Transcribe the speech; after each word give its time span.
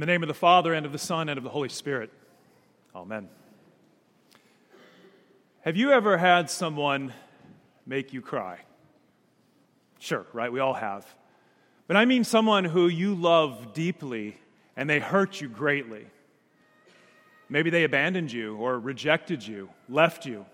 In 0.00 0.06
the 0.06 0.10
name 0.14 0.22
of 0.22 0.28
the 0.28 0.34
Father, 0.34 0.72
and 0.72 0.86
of 0.86 0.92
the 0.92 0.98
Son, 0.98 1.28
and 1.28 1.36
of 1.36 1.44
the 1.44 1.50
Holy 1.50 1.68
Spirit. 1.68 2.10
Amen. 2.96 3.28
Have 5.60 5.76
you 5.76 5.92
ever 5.92 6.16
had 6.16 6.48
someone 6.48 7.12
make 7.84 8.14
you 8.14 8.22
cry? 8.22 8.60
Sure, 9.98 10.24
right? 10.32 10.50
We 10.50 10.58
all 10.58 10.72
have. 10.72 11.06
But 11.86 11.98
I 11.98 12.06
mean 12.06 12.24
someone 12.24 12.64
who 12.64 12.88
you 12.88 13.14
love 13.14 13.74
deeply 13.74 14.38
and 14.74 14.88
they 14.88 15.00
hurt 15.00 15.38
you 15.38 15.50
greatly. 15.50 16.06
Maybe 17.50 17.68
they 17.68 17.84
abandoned 17.84 18.32
you 18.32 18.56
or 18.56 18.78
rejected 18.78 19.46
you, 19.46 19.68
left 19.86 20.24
you. 20.24 20.46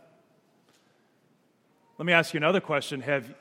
Let 1.98 2.06
me 2.06 2.12
ask 2.12 2.34
you 2.34 2.38
another 2.38 2.60
question 2.60 3.00
Have 3.02 3.32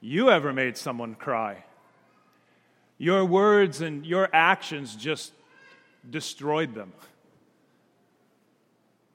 you 0.00 0.30
ever 0.30 0.54
made 0.54 0.78
someone 0.78 1.16
cry? 1.16 1.64
Your 2.96 3.26
words 3.26 3.82
and 3.82 4.06
your 4.06 4.26
actions 4.32 4.96
just 4.96 5.34
destroyed 6.08 6.74
them. 6.74 6.92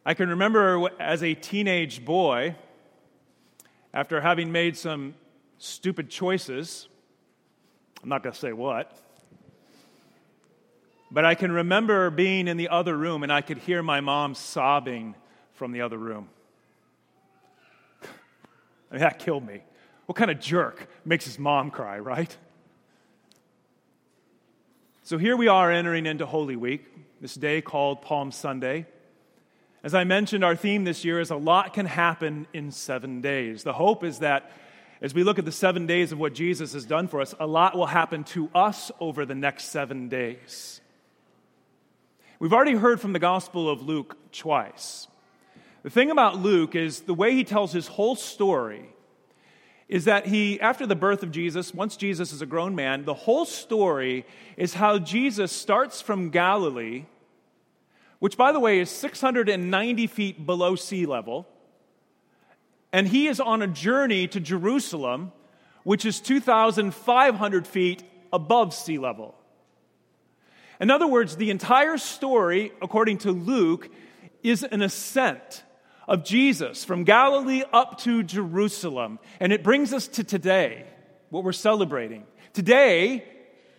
I 0.05 0.13
can 0.13 0.30
remember 0.30 0.89
as 0.99 1.23
a 1.23 1.34
teenage 1.34 2.05
boy, 2.05 2.55
after 3.93 4.21
having 4.21 4.52
made 4.52 4.77
some 4.77 5.16
stupid 5.57 6.09
choices, 6.09 6.88
I'm 8.03 8.09
not 8.09 8.21
going 8.21 8.34
to 8.34 8.40
say 8.40 8.53
what, 8.53 8.95
but 11.09 11.26
I 11.26 11.34
can 11.34 11.52
remember 11.52 12.09
being 12.09 12.48
in 12.48 12.57
the 12.57 12.70
other 12.70 12.95
room 12.95 13.23
and 13.23 13.31
I 13.31 13.41
could 13.41 13.57
hear 13.59 13.81
my 13.81 14.02
mom 14.02 14.35
sobbing 14.35 15.15
from 15.54 15.71
the 15.71 15.81
other 15.81 15.98
room. 15.98 16.29
I 18.04 18.93
mean, 18.93 18.99
that 18.99 19.20
killed 19.20 19.45
me. 19.45 19.62
What 20.05 20.15
kind 20.17 20.29
of 20.29 20.40
jerk 20.40 20.88
makes 21.04 21.26
his 21.26 21.40
mom 21.40 21.71
cry, 21.71 21.98
right? 21.98 22.35
So 25.05 25.20
here 25.20 25.37
we 25.37 25.48
are 25.48 25.71
entering 25.71 26.07
into 26.07 26.25
Holy 26.25 26.55
Week, 26.55 26.84
this 27.21 27.35
day 27.35 27.61
called 27.61 28.01
Palm 28.01 28.31
Sunday. 28.31 28.87
As 29.84 29.93
I 29.93 30.03
mentioned, 30.03 30.43
our 30.43 30.55
theme 30.55 30.84
this 30.84 31.05
year 31.05 31.20
is 31.20 31.29
a 31.29 31.35
lot 31.35 31.75
can 31.75 31.85
happen 31.85 32.47
in 32.53 32.71
seven 32.71 33.21
days. 33.21 33.62
The 33.62 33.71
hope 33.71 34.03
is 34.03 34.17
that 34.20 34.51
as 35.03 35.13
we 35.13 35.23
look 35.23 35.37
at 35.37 35.45
the 35.45 35.51
seven 35.51 35.85
days 35.85 36.12
of 36.12 36.17
what 36.17 36.34
Jesus 36.34 36.73
has 36.73 36.85
done 36.85 37.07
for 37.07 37.21
us, 37.21 37.35
a 37.39 37.45
lot 37.45 37.77
will 37.77 37.85
happen 37.85 38.23
to 38.23 38.49
us 38.55 38.91
over 38.99 39.27
the 39.27 39.35
next 39.35 39.65
seven 39.65 40.09
days. 40.09 40.81
We've 42.40 42.51
already 42.51 42.73
heard 42.73 42.99
from 42.99 43.13
the 43.13 43.19
Gospel 43.19 43.69
of 43.69 43.84
Luke 43.84 44.17
twice. 44.31 45.07
The 45.84 45.91
thing 45.91 46.09
about 46.09 46.40
Luke 46.40 46.73
is 46.73 47.01
the 47.01 47.13
way 47.13 47.35
he 47.35 47.43
tells 47.43 47.71
his 47.71 47.85
whole 47.85 48.15
story 48.15 48.90
is 49.87 50.05
that 50.05 50.25
he, 50.25 50.59
after 50.59 50.87
the 50.87 50.95
birth 50.95 51.21
of 51.21 51.31
Jesus, 51.31 51.73
once 51.73 51.95
Jesus 51.95 52.33
is 52.33 52.41
a 52.41 52.45
grown 52.45 52.73
man, 52.73 53.05
the 53.05 53.13
whole 53.13 53.45
story 53.45 54.25
is 54.57 54.73
how 54.73 54.97
Jesus 54.97 55.51
starts 55.51 56.01
from 56.01 56.29
Galilee, 56.29 57.05
which, 58.19 58.35
by 58.35 58.51
the 58.51 58.59
way, 58.59 58.79
is 58.79 58.89
690 58.89 60.07
feet 60.07 60.45
below 60.45 60.75
sea 60.75 61.05
level, 61.05 61.47
and 62.91 63.07
he 63.07 63.27
is 63.27 63.39
on 63.39 63.61
a 63.61 63.67
journey 63.67 64.28
to 64.28 64.39
Jerusalem, 64.39 65.31
which 65.83 66.06
is 66.06 66.19
2,500 66.19 67.67
feet 67.67 68.03
above 68.33 68.73
sea 68.73 68.97
level. 68.97 69.35
In 70.79 70.89
other 70.89 71.07
words, 71.07 71.35
the 71.35 71.51
entire 71.51 71.97
story, 71.97 72.72
according 72.81 73.19
to 73.19 73.31
Luke, 73.31 73.89
is 74.44 74.63
an 74.63 74.81
ascent 74.81 75.63
of 76.07 76.23
Jesus 76.23 76.84
from 76.84 77.03
Galilee 77.03 77.63
up 77.73 78.00
to 78.00 78.23
Jerusalem. 78.23 79.19
And 79.39 79.51
it 79.51 79.63
brings 79.63 79.94
us 79.94 80.07
to 80.09 80.23
today, 80.23 80.85
what 81.29 81.44
we're 81.44 81.51
celebrating. 81.51 82.25
Today, 82.53 83.23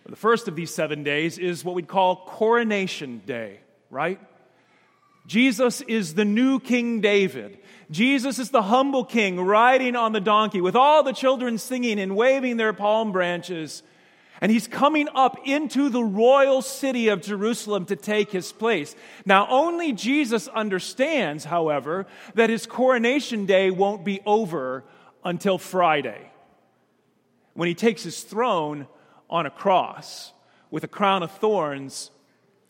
the 0.05 0.15
first 0.15 0.47
of 0.47 0.55
these 0.55 0.73
seven 0.73 1.03
days, 1.03 1.37
is 1.37 1.63
what 1.65 1.75
we'd 1.75 1.87
call 1.87 2.25
Coronation 2.25 3.21
Day, 3.25 3.59
right? 3.89 4.19
Jesus 5.25 5.81
is 5.81 6.13
the 6.13 6.25
new 6.25 6.59
King 6.59 7.01
David. 7.01 7.59
Jesus 7.91 8.39
is 8.39 8.49
the 8.49 8.61
humble 8.61 9.03
king 9.03 9.39
riding 9.39 9.95
on 9.95 10.13
the 10.13 10.21
donkey 10.21 10.61
with 10.61 10.75
all 10.75 11.03
the 11.03 11.13
children 11.13 11.57
singing 11.57 11.99
and 11.99 12.15
waving 12.15 12.57
their 12.57 12.73
palm 12.73 13.11
branches 13.11 13.83
and 14.41 14.51
he's 14.51 14.67
coming 14.67 15.07
up 15.13 15.39
into 15.45 15.89
the 15.89 16.03
royal 16.03 16.61
city 16.61 17.07
of 17.07 17.21
Jerusalem 17.21 17.85
to 17.85 17.95
take 17.95 18.31
his 18.31 18.51
place. 18.51 18.95
Now, 19.25 19.47
only 19.49 19.93
Jesus 19.93 20.47
understands, 20.47 21.45
however, 21.45 22.05
that 22.35 22.49
his 22.49 22.65
coronation 22.65 23.45
day 23.45 23.71
won't 23.71 24.05
be 24.05 24.21
over 24.25 24.83
until 25.23 25.57
Friday 25.57 26.31
when 27.53 27.67
he 27.67 27.73
takes 27.73 28.03
his 28.03 28.21
throne 28.23 28.87
on 29.29 29.45
a 29.45 29.49
cross 29.49 30.31
with 30.69 30.83
a 30.83 30.87
crown 30.87 31.23
of 31.23 31.31
thorns 31.31 32.11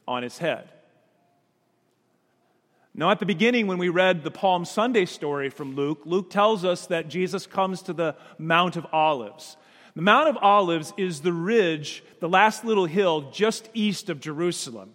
on 0.07 0.23
his 0.23 0.37
head. 0.37 0.69
Now, 2.93 3.11
at 3.11 3.19
the 3.19 3.27
beginning, 3.27 3.67
when 3.67 3.77
we 3.77 3.89
read 3.89 4.23
the 4.23 4.31
Palm 4.31 4.65
Sunday 4.65 5.05
story 5.05 5.49
from 5.49 5.75
Luke, 5.75 6.01
Luke 6.05 6.31
tells 6.31 6.65
us 6.65 6.87
that 6.87 7.09
Jesus 7.09 7.45
comes 7.45 7.83
to 7.83 7.93
the 7.93 8.15
Mount 8.39 8.75
of 8.75 8.87
Olives. 8.91 9.55
The 9.97 10.03
Mount 10.03 10.29
of 10.29 10.37
Olives 10.43 10.93
is 10.95 11.21
the 11.21 11.33
ridge, 11.33 12.03
the 12.19 12.29
last 12.29 12.63
little 12.63 12.85
hill 12.85 13.31
just 13.31 13.67
east 13.73 14.11
of 14.11 14.19
Jerusalem. 14.19 14.93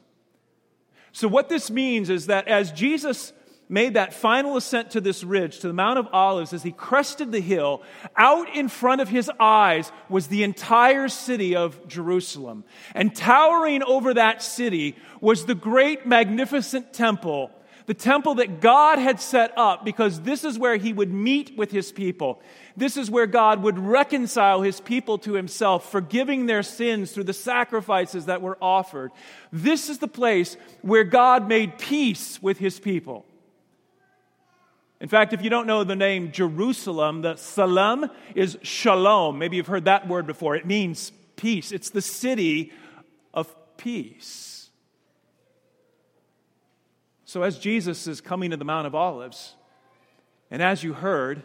So, 1.10 1.26
what 1.26 1.48
this 1.48 1.72
means 1.72 2.08
is 2.08 2.26
that 2.26 2.46
as 2.46 2.70
Jesus 2.70 3.32
made 3.68 3.94
that 3.94 4.14
final 4.14 4.56
ascent 4.56 4.92
to 4.92 5.00
this 5.00 5.24
ridge, 5.24 5.58
to 5.58 5.66
the 5.66 5.72
Mount 5.72 5.98
of 5.98 6.06
Olives, 6.12 6.52
as 6.52 6.62
he 6.62 6.70
crested 6.70 7.32
the 7.32 7.40
hill, 7.40 7.82
out 8.16 8.54
in 8.54 8.68
front 8.68 9.00
of 9.00 9.08
his 9.08 9.28
eyes 9.40 9.90
was 10.08 10.28
the 10.28 10.44
entire 10.44 11.08
city 11.08 11.56
of 11.56 11.88
Jerusalem. 11.88 12.62
And 12.94 13.12
towering 13.12 13.82
over 13.82 14.14
that 14.14 14.40
city 14.40 14.94
was 15.20 15.46
the 15.46 15.56
great, 15.56 16.06
magnificent 16.06 16.92
temple 16.92 17.50
the 17.86 17.94
temple 17.94 18.36
that 18.36 18.60
God 18.60 18.98
had 18.98 19.20
set 19.20 19.56
up 19.56 19.84
because 19.84 20.20
this 20.20 20.44
is 20.44 20.58
where 20.58 20.76
he 20.76 20.92
would 20.92 21.12
meet 21.12 21.56
with 21.56 21.70
his 21.70 21.92
people. 21.92 22.40
This 22.76 22.96
is 22.96 23.10
where 23.10 23.26
God 23.26 23.62
would 23.62 23.78
reconcile 23.78 24.62
his 24.62 24.80
people 24.80 25.18
to 25.18 25.34
himself, 25.34 25.90
forgiving 25.90 26.46
their 26.46 26.62
sins 26.62 27.12
through 27.12 27.24
the 27.24 27.32
sacrifices 27.32 28.26
that 28.26 28.42
were 28.42 28.58
offered. 28.60 29.12
This 29.52 29.90
is 29.90 29.98
the 29.98 30.08
place 30.08 30.56
where 30.80 31.04
God 31.04 31.48
made 31.48 31.78
peace 31.78 32.40
with 32.42 32.58
his 32.58 32.78
people. 32.78 33.26
In 35.00 35.08
fact, 35.08 35.32
if 35.32 35.42
you 35.42 35.50
don't 35.50 35.66
know 35.66 35.82
the 35.82 35.96
name 35.96 36.30
Jerusalem, 36.30 37.22
the 37.22 37.34
Salam 37.34 38.08
is 38.36 38.56
shalom. 38.62 39.36
Maybe 39.36 39.56
you've 39.56 39.66
heard 39.66 39.86
that 39.86 40.06
word 40.06 40.28
before. 40.28 40.54
It 40.54 40.64
means 40.64 41.10
peace, 41.34 41.72
it's 41.72 41.90
the 41.90 42.00
city 42.00 42.72
of 43.34 43.52
peace. 43.76 44.61
So, 47.32 47.44
as 47.44 47.58
Jesus 47.58 48.06
is 48.06 48.20
coming 48.20 48.50
to 48.50 48.58
the 48.58 48.64
Mount 48.66 48.86
of 48.86 48.94
Olives, 48.94 49.54
and 50.50 50.62
as 50.62 50.84
you 50.84 50.92
heard, 50.92 51.42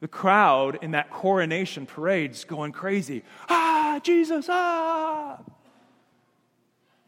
the 0.00 0.08
crowd 0.08 0.78
in 0.82 0.90
that 0.90 1.10
coronation 1.10 1.86
parade's 1.86 2.44
going 2.44 2.72
crazy. 2.72 3.22
Ah, 3.48 3.98
Jesus, 4.02 4.44
ah! 4.50 5.40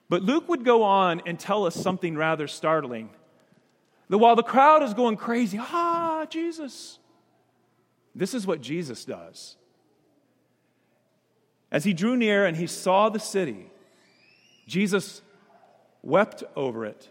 But 0.09 0.23
Luke 0.23 0.49
would 0.49 0.65
go 0.65 0.85
on 0.85 1.21
and 1.27 1.39
tell 1.39 1.67
us 1.67 1.75
something 1.75 2.17
rather 2.17 2.49
startling. 2.49 3.11
That 4.09 4.17
while 4.17 4.37
the 4.37 4.43
crowd 4.43 4.83
is 4.83 4.95
going 4.95 5.19
crazy, 5.19 5.59
ah, 5.61 6.25
Jesus, 6.31 6.99
this 8.15 8.33
is 8.33 8.47
what 8.47 8.63
Jesus 8.63 9.05
does. 9.05 9.55
As 11.71 11.85
he 11.85 11.93
drew 11.93 12.17
near 12.17 12.47
and 12.47 12.57
he 12.57 12.69
saw 12.69 13.11
the 13.11 13.21
city, 13.21 13.71
Jesus 14.67 15.21
wept 16.03 16.43
over 16.57 16.87
it 16.87 17.11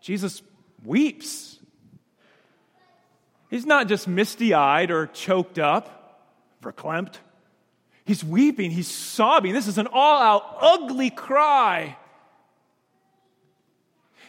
Jesus 0.00 0.42
weeps. 0.84 1.58
He's 3.50 3.66
not 3.66 3.88
just 3.88 4.06
misty 4.06 4.54
eyed 4.54 4.90
or 4.90 5.06
choked 5.08 5.58
up, 5.58 6.26
verklempt. 6.62 7.16
He's 8.04 8.24
weeping, 8.24 8.70
he's 8.70 8.88
sobbing. 8.88 9.52
This 9.52 9.66
is 9.66 9.78
an 9.78 9.88
all 9.92 10.22
out 10.22 10.56
ugly 10.60 11.10
cry. 11.10 11.96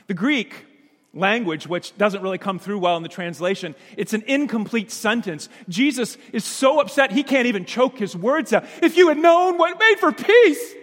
The 0.07 0.13
Greek 0.13 0.65
language, 1.13 1.68
which 1.68 1.95
doesn't 1.97 2.21
really 2.21 2.38
come 2.38 2.59
through 2.59 2.79
well 2.79 2.97
in 2.97 3.03
the 3.03 3.09
translation, 3.09 3.75
it's 3.97 4.13
an 4.13 4.23
incomplete 4.27 4.91
sentence. 4.91 5.50
Jesus 5.69 6.18
is 6.33 6.44
so 6.44 6.79
upset 6.79 7.12
he 7.12 7.23
can't 7.23 7.47
even 7.47 7.65
choke 7.65 7.97
his 7.97 8.15
words 8.15 8.53
out. 8.53 8.65
If 8.81 8.97
you 8.97 9.09
had 9.09 9.18
known 9.18 9.57
what 9.57 9.79
made 9.79 10.00
for 10.00 10.12
peace, 10.12 10.73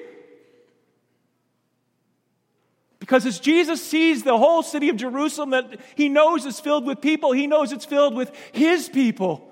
Because 3.08 3.24
as 3.24 3.40
Jesus 3.40 3.82
sees 3.82 4.22
the 4.22 4.36
whole 4.36 4.62
city 4.62 4.90
of 4.90 4.96
Jerusalem 4.96 5.48
that 5.50 5.80
he 5.94 6.10
knows 6.10 6.44
is 6.44 6.60
filled 6.60 6.84
with 6.84 7.00
people, 7.00 7.32
he 7.32 7.46
knows 7.46 7.72
it's 7.72 7.86
filled 7.86 8.14
with 8.14 8.30
his 8.52 8.86
people. 8.86 9.50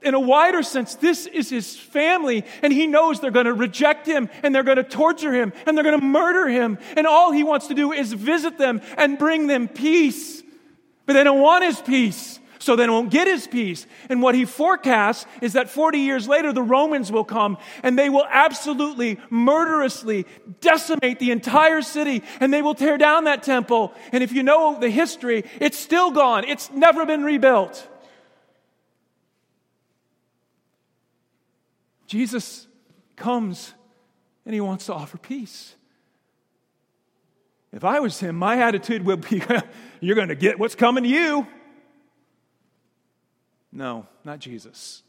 In 0.00 0.14
a 0.14 0.20
wider 0.20 0.62
sense, 0.62 0.94
this 0.94 1.26
is 1.26 1.50
his 1.50 1.76
family, 1.78 2.42
and 2.62 2.72
he 2.72 2.86
knows 2.86 3.20
they're 3.20 3.30
going 3.30 3.44
to 3.44 3.52
reject 3.52 4.06
him, 4.06 4.30
and 4.42 4.54
they're 4.54 4.62
going 4.62 4.78
to 4.78 4.82
torture 4.82 5.30
him, 5.30 5.52
and 5.66 5.76
they're 5.76 5.84
going 5.84 6.00
to 6.00 6.06
murder 6.06 6.48
him. 6.48 6.78
And 6.96 7.06
all 7.06 7.32
he 7.32 7.44
wants 7.44 7.66
to 7.66 7.74
do 7.74 7.92
is 7.92 8.14
visit 8.14 8.56
them 8.56 8.80
and 8.96 9.18
bring 9.18 9.46
them 9.46 9.68
peace. 9.68 10.42
But 11.04 11.12
they 11.12 11.24
don't 11.24 11.42
want 11.42 11.64
his 11.64 11.82
peace 11.82 12.40
so 12.60 12.76
they 12.76 12.86
won't 12.86 13.10
get 13.10 13.26
his 13.26 13.46
peace. 13.46 13.86
And 14.10 14.22
what 14.22 14.34
he 14.34 14.44
forecasts 14.44 15.26
is 15.40 15.54
that 15.54 15.70
40 15.70 15.98
years 15.98 16.28
later, 16.28 16.52
the 16.52 16.62
Romans 16.62 17.10
will 17.10 17.24
come 17.24 17.56
and 17.82 17.98
they 17.98 18.10
will 18.10 18.26
absolutely, 18.28 19.18
murderously 19.30 20.26
decimate 20.60 21.18
the 21.18 21.30
entire 21.30 21.80
city 21.80 22.22
and 22.38 22.52
they 22.52 22.60
will 22.60 22.74
tear 22.74 22.98
down 22.98 23.24
that 23.24 23.42
temple. 23.42 23.94
And 24.12 24.22
if 24.22 24.32
you 24.32 24.42
know 24.42 24.78
the 24.78 24.90
history, 24.90 25.44
it's 25.58 25.78
still 25.78 26.10
gone, 26.10 26.44
it's 26.44 26.70
never 26.70 27.06
been 27.06 27.24
rebuilt. 27.24 27.88
Jesus 32.06 32.66
comes 33.16 33.72
and 34.44 34.52
he 34.52 34.60
wants 34.60 34.86
to 34.86 34.94
offer 34.94 35.16
peace. 35.16 35.74
If 37.72 37.84
I 37.84 38.00
was 38.00 38.20
him, 38.20 38.36
my 38.36 38.60
attitude 38.60 39.04
would 39.06 39.28
be 39.30 39.42
you're 40.00 40.16
going 40.16 40.28
to 40.28 40.34
get 40.34 40.58
what's 40.58 40.74
coming 40.74 41.04
to 41.04 41.08
you. 41.08 41.46
No, 43.72 44.06
not 44.24 44.38
Jesus. 44.40 45.02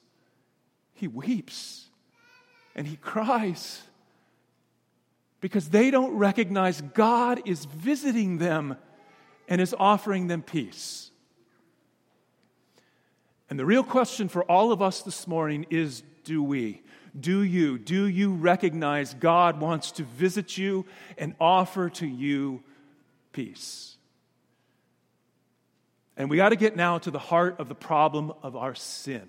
He 0.94 1.08
weeps 1.08 1.88
and 2.76 2.88
he 2.88 2.96
cries 2.96 3.82
because 5.40 5.70
they 5.70 5.90
don't 5.90 6.18
recognize 6.18 6.82
God 6.82 7.42
is 7.46 7.66
visiting 7.66 8.38
them 8.38 8.78
and 9.48 9.60
is 9.60 9.76
offering 9.78 10.28
them 10.28 10.44
peace. 10.44 11.12
And 13.50 13.60
the 13.60 13.66
real 13.66 13.84
question 13.84 14.30
for 14.30 14.44
all 14.44 14.72
of 14.72 14.82
us 14.82 15.02
this 15.02 15.28
morning 15.28 15.66
is 15.70 16.04
do 16.24 16.42
we? 16.44 16.84
Do 17.20 17.42
you? 17.42 17.78
Do 17.78 18.06
you 18.06 18.34
recognize 18.34 19.14
God 19.16 19.60
wants 19.60 19.92
to 19.94 20.04
visit 20.04 20.58
you 20.58 20.86
and 21.18 21.36
offer 21.40 21.90
to 21.90 22.08
you 22.08 22.64
peace? 23.34 23.98
And 26.18 26.30
we 26.30 26.38
got 26.38 26.50
to 26.50 26.56
get 26.56 26.76
now 26.76 26.98
to 27.00 27.12
the 27.12 27.20
heart 27.20 27.60
of 27.60 27.68
the 27.70 27.76
problem 27.76 28.34
of 28.44 28.56
our 28.56 28.76
sin. 28.76 29.28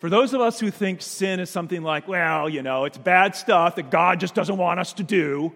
For 0.00 0.08
those 0.08 0.32
of 0.32 0.40
us 0.40 0.60
who 0.60 0.70
think 0.70 1.02
sin 1.02 1.40
is 1.40 1.50
something 1.50 1.82
like, 1.82 2.06
well, 2.06 2.48
you 2.48 2.62
know, 2.62 2.84
it's 2.84 2.98
bad 2.98 3.34
stuff 3.34 3.76
that 3.76 3.90
God 3.90 4.20
just 4.20 4.34
doesn't 4.34 4.56
want 4.56 4.78
us 4.78 4.92
to 4.94 5.02
do, 5.02 5.52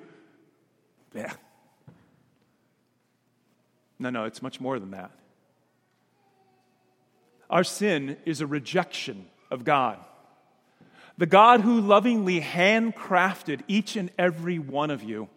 yeah. 1.14 1.32
No, 3.98 4.10
no, 4.10 4.24
it's 4.24 4.42
much 4.42 4.60
more 4.60 4.80
than 4.80 4.90
that. 4.92 5.12
Our 7.48 7.62
sin 7.62 8.16
is 8.24 8.40
a 8.40 8.46
rejection 8.46 9.26
of 9.50 9.62
God. 9.62 9.98
The 11.18 11.26
God 11.26 11.60
who 11.60 11.80
lovingly 11.80 12.40
handcrafted 12.40 13.60
each 13.68 13.94
and 13.94 14.10
every 14.18 14.58
one 14.58 14.90
of 14.90 15.04
you 15.04 15.28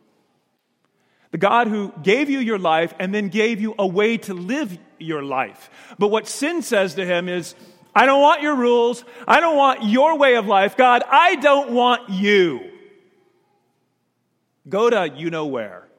the 1.36 1.40
God 1.40 1.68
who 1.68 1.92
gave 2.02 2.30
you 2.30 2.40
your 2.40 2.58
life 2.58 2.94
and 2.98 3.14
then 3.14 3.28
gave 3.28 3.60
you 3.60 3.76
a 3.78 3.86
way 3.86 4.16
to 4.20 4.34
live 4.34 4.78
your 5.00 5.22
life. 5.22 5.70
But 6.00 6.08
what 6.08 6.28
sin 6.28 6.62
says 6.62 6.94
to 6.94 7.06
him 7.06 7.28
is, 7.28 7.56
I 7.94 8.06
don't 8.06 8.22
want 8.22 8.42
your 8.42 8.56
rules. 8.56 9.04
I 9.28 9.42
don't 9.42 9.58
want 9.58 9.84
your 9.84 10.18
way 10.18 10.36
of 10.36 10.48
life. 10.48 10.78
God, 10.78 11.04
I 11.12 11.36
don't 11.36 11.72
want 11.72 12.10
you. 12.10 12.72
Go 14.70 14.90
to 14.90 15.12
you 15.14 15.30
know 15.30 15.48
where. 15.48 15.90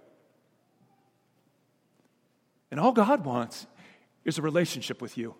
And 2.70 2.80
all 2.80 2.92
God 2.92 3.22
wants 3.26 3.66
is 4.24 4.38
a 4.38 4.42
relationship 4.42 5.02
with 5.02 5.18
you. 5.18 5.34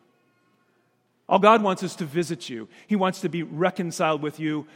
All 1.27 1.39
God 1.39 1.63
wants 1.63 1.83
is 1.83 1.97
to 1.97 2.05
visit 2.05 2.51
you. 2.51 2.69
He 2.87 2.97
wants 2.97 3.23
to 3.23 3.31
be 3.31 3.43
reconciled 3.43 4.21
with 4.21 4.39
you 4.39 4.67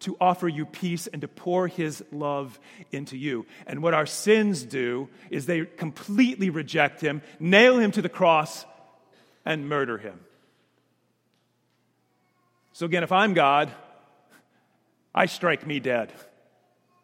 to 0.00 0.16
offer 0.20 0.48
you 0.48 0.66
peace 0.66 1.06
and 1.06 1.22
to 1.22 1.28
pour 1.28 1.68
his 1.68 2.04
love 2.12 2.58
into 2.92 3.16
you. 3.16 3.46
And 3.66 3.82
what 3.82 3.94
our 3.94 4.06
sins 4.06 4.62
do 4.62 5.08
is 5.30 5.46
they 5.46 5.64
completely 5.64 6.50
reject 6.50 7.00
him, 7.00 7.22
nail 7.40 7.78
him 7.78 7.90
to 7.92 8.02
the 8.02 8.08
cross, 8.08 8.66
and 9.44 9.68
murder 9.68 9.98
him. 9.98 10.20
So, 12.72 12.86
again, 12.86 13.04
if 13.04 13.12
I'm 13.12 13.34
God, 13.34 13.70
I 15.14 15.26
strike 15.26 15.66
me 15.66 15.78
dead. 15.78 16.12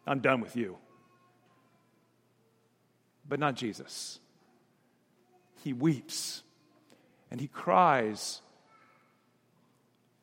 I'm 0.05 0.19
done 0.19 0.41
with 0.41 0.55
you. 0.55 0.77
But 3.27 3.39
not 3.39 3.55
Jesus. 3.55 4.19
He 5.63 5.71
weeps 5.71 6.43
and 7.29 7.39
he 7.39 7.47
cries 7.47 8.41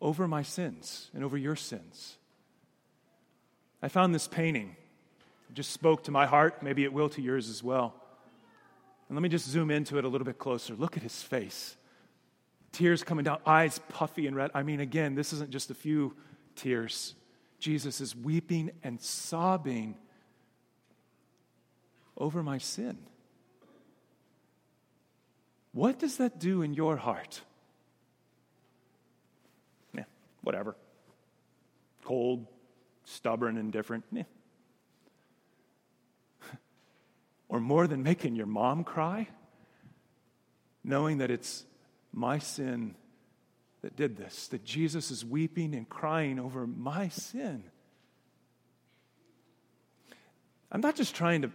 over 0.00 0.28
my 0.28 0.42
sins 0.42 1.10
and 1.14 1.24
over 1.24 1.38
your 1.38 1.56
sins. 1.56 2.17
I 3.82 3.88
found 3.88 4.14
this 4.14 4.26
painting. 4.26 4.76
It 5.50 5.54
just 5.54 5.70
spoke 5.70 6.04
to 6.04 6.10
my 6.10 6.26
heart. 6.26 6.62
Maybe 6.62 6.84
it 6.84 6.92
will 6.92 7.08
to 7.10 7.22
yours 7.22 7.48
as 7.48 7.62
well. 7.62 7.94
And 9.08 9.16
let 9.16 9.22
me 9.22 9.28
just 9.28 9.48
zoom 9.48 9.70
into 9.70 9.98
it 9.98 10.04
a 10.04 10.08
little 10.08 10.26
bit 10.26 10.38
closer. 10.38 10.74
Look 10.74 10.96
at 10.96 11.02
his 11.02 11.22
face. 11.22 11.76
Tears 12.72 13.02
coming 13.02 13.24
down, 13.24 13.38
eyes 13.46 13.80
puffy 13.88 14.26
and 14.26 14.36
red. 14.36 14.50
I 14.54 14.62
mean, 14.62 14.80
again, 14.80 15.14
this 15.14 15.32
isn't 15.32 15.50
just 15.50 15.70
a 15.70 15.74
few 15.74 16.14
tears. 16.54 17.14
Jesus 17.58 18.00
is 18.00 18.14
weeping 18.14 18.70
and 18.82 19.00
sobbing 19.00 19.96
over 22.16 22.42
my 22.42 22.58
sin. 22.58 22.98
What 25.72 25.98
does 25.98 26.16
that 26.18 26.38
do 26.38 26.62
in 26.62 26.74
your 26.74 26.96
heart? 26.96 27.40
Yeah, 29.94 30.04
whatever. 30.42 30.76
Cold, 32.04 32.46
stubborn 33.08 33.56
and 33.56 33.72
different. 33.72 34.04
Eh. 34.16 34.22
or 37.48 37.60
more 37.60 37.86
than 37.86 38.02
making 38.02 38.36
your 38.36 38.46
mom 38.46 38.84
cry, 38.84 39.28
knowing 40.84 41.18
that 41.18 41.30
it's 41.30 41.64
my 42.12 42.38
sin 42.38 42.94
that 43.82 43.96
did 43.96 44.16
this, 44.16 44.48
that 44.48 44.64
Jesus 44.64 45.10
is 45.10 45.24
weeping 45.24 45.74
and 45.74 45.88
crying 45.88 46.38
over 46.38 46.66
my 46.66 47.08
sin. 47.08 47.64
I'm 50.70 50.80
not 50.80 50.96
just 50.96 51.14
trying 51.14 51.42
to 51.42 51.50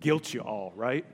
guilt 0.00 0.34
you 0.34 0.40
all, 0.40 0.72
right? 0.76 1.06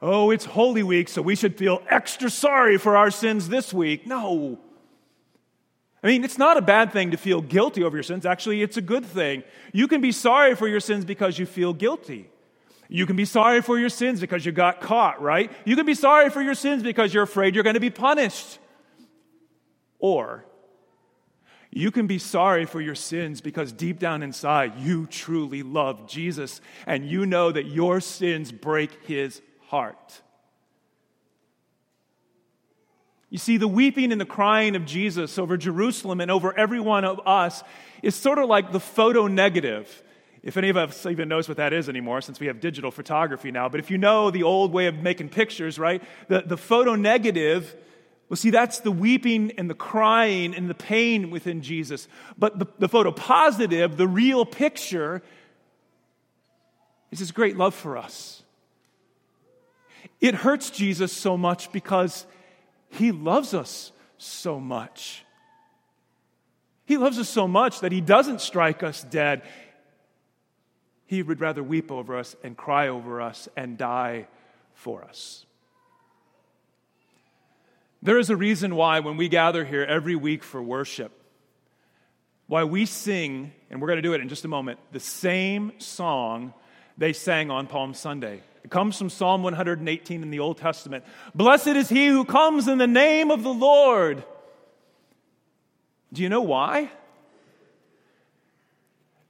Oh, 0.00 0.30
it's 0.30 0.44
Holy 0.44 0.82
Week, 0.82 1.08
so 1.08 1.20
we 1.20 1.34
should 1.34 1.56
feel 1.56 1.82
extra 1.88 2.30
sorry 2.30 2.78
for 2.78 2.96
our 2.96 3.10
sins 3.10 3.48
this 3.48 3.72
week. 3.72 4.06
No. 4.06 4.58
I 6.06 6.10
mean, 6.10 6.22
it's 6.22 6.38
not 6.38 6.56
a 6.56 6.62
bad 6.62 6.92
thing 6.92 7.10
to 7.10 7.16
feel 7.16 7.42
guilty 7.42 7.82
over 7.82 7.96
your 7.96 8.04
sins. 8.04 8.24
Actually, 8.24 8.62
it's 8.62 8.76
a 8.76 8.80
good 8.80 9.04
thing. 9.04 9.42
You 9.72 9.88
can 9.88 10.00
be 10.00 10.12
sorry 10.12 10.54
for 10.54 10.68
your 10.68 10.78
sins 10.78 11.04
because 11.04 11.36
you 11.36 11.46
feel 11.46 11.72
guilty. 11.72 12.30
You 12.88 13.06
can 13.06 13.16
be 13.16 13.24
sorry 13.24 13.60
for 13.60 13.76
your 13.76 13.88
sins 13.88 14.20
because 14.20 14.46
you 14.46 14.52
got 14.52 14.80
caught, 14.80 15.20
right? 15.20 15.50
You 15.64 15.74
can 15.74 15.84
be 15.84 15.94
sorry 15.94 16.30
for 16.30 16.40
your 16.40 16.54
sins 16.54 16.84
because 16.84 17.12
you're 17.12 17.24
afraid 17.24 17.56
you're 17.56 17.64
going 17.64 17.74
to 17.74 17.80
be 17.80 17.90
punished. 17.90 18.60
Or 19.98 20.44
you 21.72 21.90
can 21.90 22.06
be 22.06 22.20
sorry 22.20 22.66
for 22.66 22.80
your 22.80 22.94
sins 22.94 23.40
because 23.40 23.72
deep 23.72 23.98
down 23.98 24.22
inside 24.22 24.78
you 24.78 25.06
truly 25.06 25.64
love 25.64 26.06
Jesus 26.06 26.60
and 26.86 27.04
you 27.04 27.26
know 27.26 27.50
that 27.50 27.66
your 27.66 28.00
sins 28.00 28.52
break 28.52 28.92
his 29.06 29.42
heart. 29.62 30.22
You 33.36 33.38
see, 33.38 33.58
the 33.58 33.68
weeping 33.68 34.12
and 34.12 34.18
the 34.18 34.24
crying 34.24 34.76
of 34.76 34.86
Jesus 34.86 35.38
over 35.38 35.58
Jerusalem 35.58 36.22
and 36.22 36.30
over 36.30 36.58
every 36.58 36.80
one 36.80 37.04
of 37.04 37.20
us 37.26 37.62
is 38.02 38.14
sort 38.14 38.38
of 38.38 38.48
like 38.48 38.72
the 38.72 38.80
photo 38.80 39.26
negative. 39.26 40.02
If 40.42 40.56
any 40.56 40.70
of 40.70 40.78
us 40.78 41.04
even 41.04 41.28
knows 41.28 41.46
what 41.46 41.58
that 41.58 41.74
is 41.74 41.90
anymore, 41.90 42.22
since 42.22 42.40
we 42.40 42.46
have 42.46 42.60
digital 42.60 42.90
photography 42.90 43.50
now, 43.50 43.68
but 43.68 43.78
if 43.78 43.90
you 43.90 43.98
know 43.98 44.30
the 44.30 44.42
old 44.42 44.72
way 44.72 44.86
of 44.86 44.94
making 44.94 45.28
pictures, 45.28 45.78
right? 45.78 46.02
The, 46.28 46.44
the 46.46 46.56
photo 46.56 46.94
negative, 46.94 47.76
well, 48.30 48.38
see, 48.38 48.48
that's 48.48 48.80
the 48.80 48.90
weeping 48.90 49.52
and 49.58 49.68
the 49.68 49.74
crying 49.74 50.54
and 50.54 50.70
the 50.70 50.74
pain 50.74 51.30
within 51.30 51.60
Jesus. 51.60 52.08
But 52.38 52.58
the, 52.58 52.66
the 52.78 52.88
photo 52.88 53.12
positive, 53.12 53.98
the 53.98 54.08
real 54.08 54.46
picture, 54.46 55.20
is 57.10 57.18
his 57.18 57.32
great 57.32 57.58
love 57.58 57.74
for 57.74 57.98
us. 57.98 58.42
It 60.22 60.36
hurts 60.36 60.70
Jesus 60.70 61.12
so 61.12 61.36
much 61.36 61.70
because 61.70 62.24
he 62.96 63.12
loves 63.12 63.54
us 63.54 63.92
so 64.18 64.58
much. 64.58 65.24
He 66.86 66.96
loves 66.96 67.18
us 67.18 67.28
so 67.28 67.46
much 67.46 67.80
that 67.80 67.92
He 67.92 68.00
doesn't 68.00 68.40
strike 68.40 68.82
us 68.82 69.02
dead. 69.02 69.42
He 71.04 71.22
would 71.22 71.40
rather 71.40 71.62
weep 71.62 71.92
over 71.92 72.16
us 72.16 72.34
and 72.42 72.56
cry 72.56 72.88
over 72.88 73.20
us 73.20 73.48
and 73.56 73.76
die 73.76 74.28
for 74.74 75.04
us. 75.04 75.44
There 78.02 78.18
is 78.18 78.30
a 78.30 78.36
reason 78.36 78.76
why, 78.76 79.00
when 79.00 79.16
we 79.16 79.28
gather 79.28 79.64
here 79.64 79.82
every 79.82 80.16
week 80.16 80.44
for 80.44 80.62
worship, 80.62 81.12
why 82.46 82.62
we 82.64 82.86
sing, 82.86 83.52
and 83.68 83.80
we're 83.80 83.88
going 83.88 83.98
to 83.98 84.02
do 84.02 84.12
it 84.12 84.20
in 84.20 84.28
just 84.28 84.44
a 84.44 84.48
moment, 84.48 84.78
the 84.92 85.00
same 85.00 85.72
song 85.78 86.54
they 86.96 87.12
sang 87.12 87.50
on 87.50 87.66
Palm 87.66 87.94
Sunday. 87.94 88.42
It 88.66 88.70
comes 88.70 88.98
from 88.98 89.10
Psalm 89.10 89.44
118 89.44 90.24
in 90.24 90.30
the 90.30 90.40
Old 90.40 90.58
Testament. 90.58 91.04
Blessed 91.36 91.68
is 91.68 91.88
he 91.88 92.08
who 92.08 92.24
comes 92.24 92.66
in 92.66 92.78
the 92.78 92.88
name 92.88 93.30
of 93.30 93.44
the 93.44 93.54
Lord. 93.54 94.24
Do 96.12 96.20
you 96.20 96.28
know 96.28 96.42
why? 96.42 96.90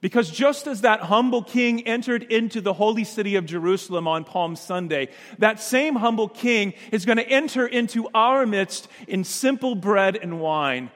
Because 0.01 0.31
just 0.31 0.65
as 0.65 0.81
that 0.81 1.01
humble 1.01 1.43
king 1.43 1.85
entered 1.85 2.23
into 2.23 2.61
the 2.61 2.73
holy 2.73 3.03
city 3.03 3.35
of 3.35 3.45
Jerusalem 3.45 4.07
on 4.07 4.23
Palm 4.23 4.55
Sunday, 4.55 5.09
that 5.37 5.59
same 5.59 5.97
humble 5.97 6.29
king 6.29 6.73
is 6.91 7.05
going 7.05 7.19
to 7.19 7.29
enter 7.29 7.67
into 7.67 8.09
our 8.15 8.47
midst 8.47 8.87
in 9.07 9.23
simple 9.23 9.75
bread 9.75 10.15
and 10.15 10.41
wine. 10.41 10.89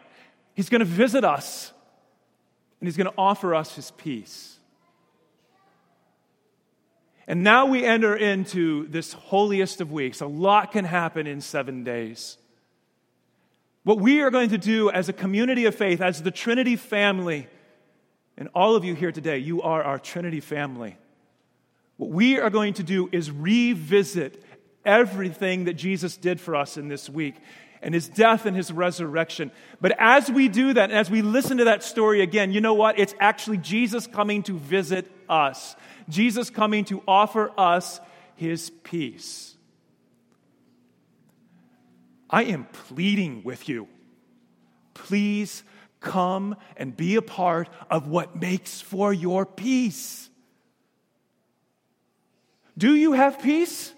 He's 0.55 0.69
going 0.69 0.79
to 0.79 0.86
visit 0.86 1.24
us, 1.24 1.71
and 2.79 2.88
he's 2.88 2.98
going 2.98 3.05
to 3.05 3.17
offer 3.19 3.53
us 3.53 3.75
his 3.75 3.91
peace. 3.91 4.57
And 7.28 7.44
now 7.44 7.66
we 7.66 7.86
enter 7.86 8.16
into 8.16 8.88
this 8.88 9.13
holiest 9.13 9.82
of 9.82 9.92
weeks. 9.92 10.22
A 10.22 10.28
lot 10.28 10.72
can 10.72 10.86
happen 10.86 11.28
in 11.28 11.42
seven 11.42 11.84
days. 11.84 12.38
What 13.84 14.00
we 14.00 14.22
are 14.22 14.32
going 14.32 14.50
to 14.50 14.58
do 14.58 14.90
as 14.90 15.10
a 15.10 15.13
community 15.13 15.66
of 15.66 15.75
faith, 15.75 16.01
as 16.01 16.22
the 16.22 16.32
Trinity 16.32 16.75
family, 16.75 17.48
and 18.38 18.50
all 18.54 18.75
of 18.75 18.86
you 18.86 18.96
here 18.96 19.12
today, 19.12 19.38
you 19.38 19.62
are 19.62 19.84
our 19.84 20.00
Trinity 20.00 20.40
family. 20.40 20.98
What 21.98 22.12
we 22.12 22.40
are 22.40 22.50
going 22.50 22.75
to 22.75 22.84
do 22.84 23.10
is 23.12 23.30
revisit 23.32 24.44
everything 24.86 25.66
that 25.66 25.74
Jesus 25.74 26.18
did 26.18 26.40
for 26.40 26.56
us 26.56 26.78
in 26.78 26.88
this 26.88 27.10
week 27.10 27.36
and 27.82 27.94
his 27.94 28.08
death 28.08 28.46
and 28.46 28.56
his 28.56 28.72
resurrection. 28.72 29.51
But 29.80 29.96
as 29.98 30.30
we 30.30 30.48
do 30.48 30.74
that, 30.74 30.90
and 30.90 31.00
as 31.00 31.10
we 31.10 31.22
listen 31.22 31.58
to 31.58 31.66
that 31.66 31.84
story 31.84 32.22
again, 32.22 32.51
you 32.51 32.62
know 32.62 32.74
what? 32.74 33.00
It's 33.00 33.16
actually 33.20 33.58
Jesus 33.58 34.08
coming 34.08 34.44
to 34.44 34.58
visit 34.58 35.12
us, 35.32 35.76
Jesus 36.10 36.50
coming 36.50 36.86
to 36.86 37.02
offer 37.08 37.52
us 37.58 38.00
his 38.36 38.70
peace. 38.70 39.56
I 42.30 42.44
am 42.44 42.66
pleading 42.66 43.44
with 43.44 43.68
you. 43.68 43.88
Please 44.94 45.64
come 46.00 46.56
and 46.78 46.96
be 46.96 47.16
a 47.16 47.22
part 47.22 47.70
of 47.90 48.08
what 48.08 48.36
makes 48.36 48.82
for 48.82 49.14
your 49.14 49.46
peace. 49.46 50.30
Do 52.78 52.96
you 52.96 53.14
have 53.14 53.42
peace? 53.42 53.94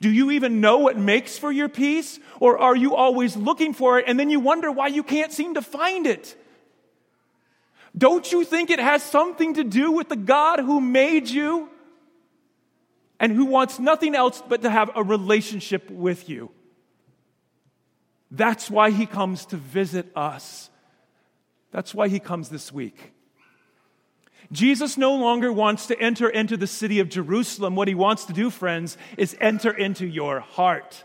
Do 0.00 0.10
you 0.10 0.32
even 0.32 0.60
know 0.60 0.78
what 0.78 0.98
makes 0.98 1.38
for 1.38 1.52
your 1.52 1.68
peace? 1.68 2.18
Or 2.40 2.58
are 2.58 2.74
you 2.74 2.96
always 2.96 3.36
looking 3.36 3.74
for 3.74 3.98
it 3.98 4.06
and 4.08 4.18
then 4.18 4.30
you 4.30 4.40
wonder 4.40 4.70
why 4.70 4.88
you 4.88 5.02
can't 5.02 5.32
seem 5.32 5.54
to 5.54 5.62
find 5.62 6.06
it? 6.06 6.36
Don't 7.96 8.30
you 8.32 8.44
think 8.44 8.70
it 8.70 8.78
has 8.78 9.02
something 9.02 9.54
to 9.54 9.64
do 9.64 9.92
with 9.92 10.08
the 10.08 10.16
God 10.16 10.60
who 10.60 10.80
made 10.80 11.28
you 11.28 11.68
and 13.20 13.32
who 13.32 13.44
wants 13.44 13.78
nothing 13.78 14.14
else 14.14 14.42
but 14.48 14.62
to 14.62 14.70
have 14.70 14.90
a 14.96 15.02
relationship 15.02 15.90
with 15.90 16.28
you? 16.28 16.50
That's 18.30 18.70
why 18.70 18.90
he 18.90 19.04
comes 19.04 19.44
to 19.46 19.56
visit 19.56 20.10
us. 20.16 20.70
That's 21.70 21.94
why 21.94 22.08
he 22.08 22.18
comes 22.18 22.48
this 22.48 22.72
week. 22.72 23.12
Jesus 24.50 24.96
no 24.98 25.14
longer 25.14 25.52
wants 25.52 25.86
to 25.86 26.00
enter 26.00 26.28
into 26.28 26.56
the 26.56 26.66
city 26.66 26.98
of 27.00 27.08
Jerusalem. 27.08 27.76
What 27.76 27.88
he 27.88 27.94
wants 27.94 28.24
to 28.26 28.32
do, 28.32 28.50
friends, 28.50 28.96
is 29.16 29.36
enter 29.40 29.70
into 29.70 30.06
your 30.06 30.40
heart. 30.40 31.04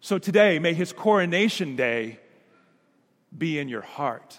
So 0.00 0.18
today, 0.18 0.58
may 0.58 0.74
his 0.74 0.92
coronation 0.92 1.76
day 1.76 2.18
be 3.36 3.58
in 3.58 3.68
your 3.68 3.82
heart. 3.82 4.38